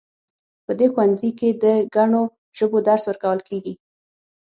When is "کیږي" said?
3.47-3.73